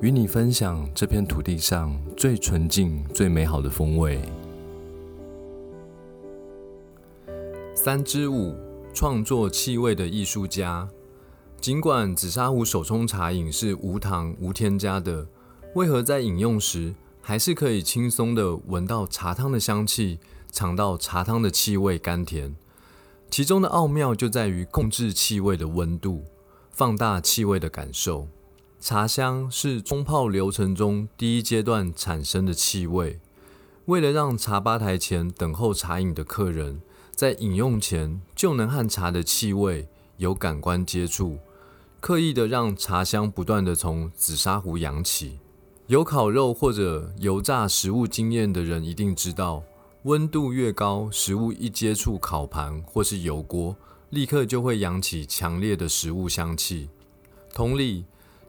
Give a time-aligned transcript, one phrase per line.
[0.00, 4.20] 与你分享这片土地上最纯净、最美好的风味。
[7.74, 8.56] 三之五，
[8.92, 10.88] 创作气味的艺术家。
[11.60, 15.28] 尽管紫砂壶手冲茶饮是无糖、无添加的，
[15.74, 20.18] 为何在饮用时还是可以轻松的闻到茶汤的香气，
[20.50, 22.56] 尝到茶汤的气味甘甜？
[23.30, 26.24] 其中的奥妙就在于控制气味的温度，
[26.70, 28.28] 放大气味的感受。
[28.86, 33.18] 茶香是冲泡流程中第一阶段产生的气味。
[33.86, 36.82] 为了让茶吧台前等候茶饮的客人
[37.16, 41.38] 在饮用前就能和茶的气味有感官接触，
[41.98, 45.38] 刻意的让茶香不断的从紫砂壶扬起。
[45.86, 49.62] 有烤肉或者油炸食物经验的人一定知道，
[50.02, 53.74] 温度越高，食物一接触烤盘或是油锅，
[54.10, 56.90] 立刻就会扬起强烈的食物香气。
[57.54, 58.04] 同理。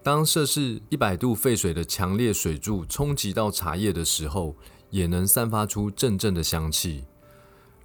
[0.06, 4.56] 当摄氏一百度沸水的强烈水柱冲击到茶叶的时候，
[4.92, 7.06] 也能散发出阵阵的香气。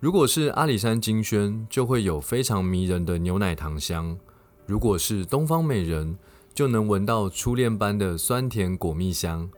[0.01, 4.19] 如果是阿里山金萱，就会有非常迷人的牛奶糖香；
[4.67, 6.19] 如果是东方美人，
[6.53, 9.48] 就能闻到初恋般的酸甜果蜜香；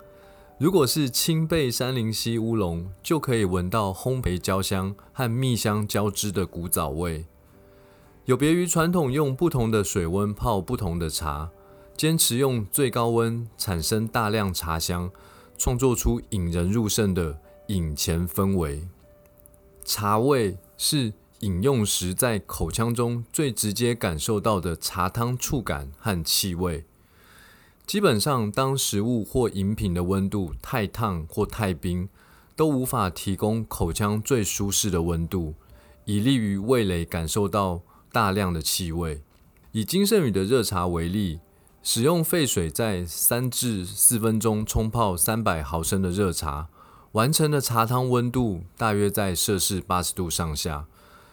[0.57, 7.27] 如果是青贝山林溪乌龙，就可以闻到烘焙焦香和蜜香交织的古早味。
[8.27, 11.51] 有别于传统用不同的水温泡不同的茶。
[11.97, 15.11] 坚持用最高温产生大量茶香，
[15.57, 18.89] 创作出引人入胜的饮前氛围。
[19.85, 26.85] 茶味是饮用时在口腔中最直接感受到的茶汤触感和气味。
[27.87, 32.09] 基本上，当食物或饮品的温度太烫或太冰，
[32.57, 35.55] 都无法提供口腔最舒适的温度，
[36.05, 39.23] 以利于味蕾感受到大量的气味。
[39.73, 41.39] 以金圣宇的热茶为例。
[41.85, 46.69] 使用沸水在三至四分钟冲泡三百毫升的热茶，
[47.13, 50.87] 完成的茶汤温度大约在摄氏八十度上下，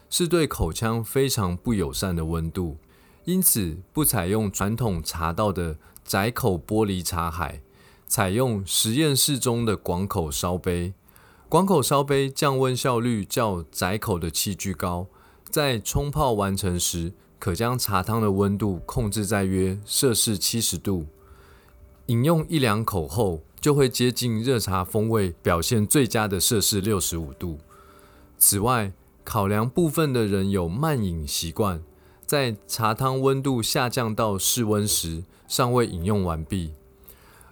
[0.10, 2.78] 是对口腔非常不友善的温度。
[3.26, 7.62] 因此，不采用传统茶道的窄口玻璃茶海，
[8.08, 10.96] 采用实验室中的广口烧杯。
[11.48, 15.06] 广口烧杯降温效率较窄口的器具高，
[15.48, 17.14] 在冲泡完成时。
[17.40, 21.08] 可将茶汤的温度控制在约摄氏七十度，
[22.08, 27.60] 饮用一两口后，就会接近热茶风味表现最佳的摄氏六十五度。
[28.38, 28.92] 此外，
[29.24, 31.82] 考量部分的人有慢饮习惯，
[32.26, 36.74] 在茶汤温度下降到室温时，尚未饮用完毕。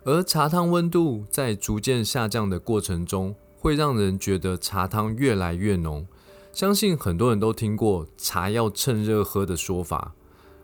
[0.03, 6.07] 而茶汤温度在逐渐下降的过程中，会让人觉得茶汤越来越浓。
[6.57, 10.15] 相信很多人都听过“茶要趁热喝”的说法，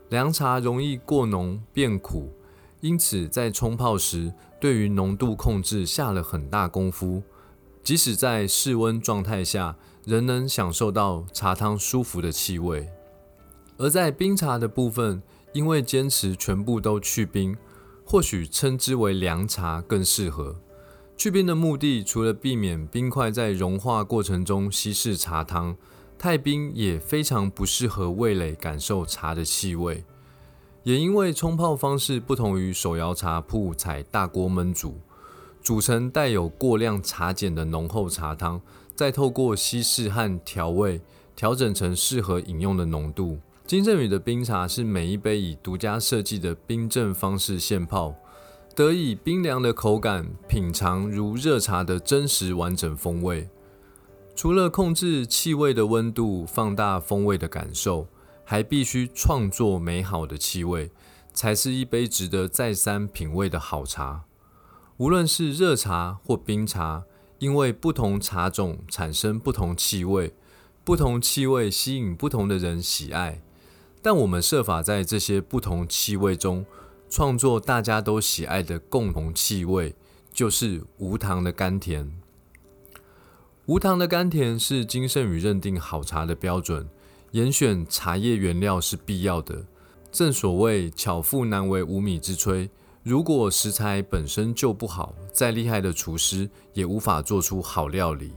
[0.08, 2.32] 凉茶容易过浓变苦，
[2.80, 7.22] 因此在冲泡时对于浓度控制下了很大功夫。
[7.84, 12.88] 即使在室温状态下，仍能享受到茶汤舒服的气味。
[13.76, 15.22] 而在冰茶的部分，
[15.52, 17.56] 因为坚持全部都去冰，
[18.04, 20.56] 或许称之为凉茶更适合。
[21.16, 25.76] 去冰的目的，除了避免冰块在融化过程中稀释茶汤，
[26.18, 30.04] 太冰也非常不适合味蕾感受茶的气味。
[30.82, 34.98] 也因为冲泡方式不同于手摇茶铺采大锅焖煮，
[35.62, 38.60] 煮成带有过量茶碱的浓厚茶汤，
[38.94, 41.00] 再透过稀释和调味
[41.34, 43.38] 调整成适合饮用的浓度。
[43.66, 48.14] 金正宇的冰茶是每一杯以独家设计的冰镇方式现泡。
[48.74, 53.48] 得以冰凉的口感，品尝如热茶的真实完整风味。
[54.34, 58.08] 除了控制气味的温度，放大风味的感受，
[58.44, 60.90] 还必须创作美好的气味，
[61.32, 64.24] 才是一杯值得再三品味的好茶。
[64.96, 67.04] 无论是热茶或冰茶，
[67.38, 70.34] 因为不同茶种产生不同气味，
[70.82, 73.40] 不同气味吸引不同的人喜爱。
[74.02, 76.66] 但我们设法在这些不同气味中。
[77.14, 79.94] 创作大家都喜爱的共同气味，
[80.32, 82.12] 就是无糖的甘甜。
[83.66, 86.88] 无糖的甘甜是金圣宇认定好茶的标准。
[87.30, 89.64] 严选茶叶原料是必要的。
[90.10, 92.68] 正所谓巧妇难为无米之炊。
[93.04, 98.32] 如果食材本身就不好，再厉害的厨师也无法做出好料理。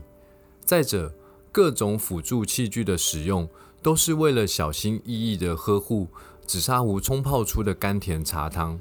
[0.64, 1.12] 再者，
[1.50, 3.48] 各种辅助器具的使用，
[3.82, 6.06] 都是为了小心翼翼地呵护
[6.48, 8.80] 紫砂壶冲泡出的甘甜茶汤。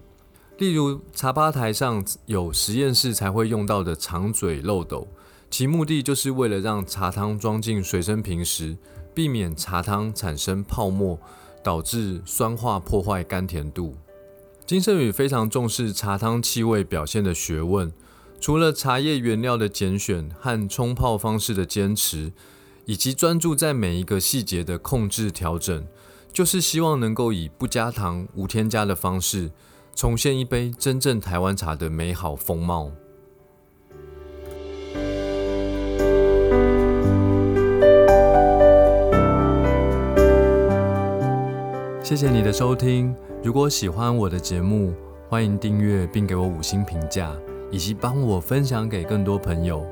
[0.57, 5.05] 例如，茶吧台上有实验室才会用到的长嘴漏斗，
[5.51, 8.77] 其目的就是为了让茶汤装进随身瓶时，
[9.13, 11.19] 避免茶汤产生泡沫，
[11.61, 13.97] 导致酸化破坏甘甜度。
[14.65, 17.91] 金圣宇非常重视茶汤气味表现的学问，
[18.39, 22.31] 除了茶叶原料的拣选和冲泡方式的坚持，
[22.85, 25.85] 以及专注在每一个细节的控制调整，
[26.37, 29.49] 就是希望能够以不加糖、无添加的方式。
[29.95, 32.91] 重现一杯真正台湾茶的美好风貌。
[42.03, 43.15] 谢谢你的收听。
[43.43, 44.93] 如果喜欢我的节目，
[45.27, 47.35] 欢迎订阅并给我五星评价，
[47.71, 49.83] 以及帮我分享给更多朋友。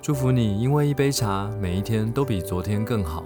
[0.00, 3.24] 祝福你，因为一杯茶，每一天都比昨天更好。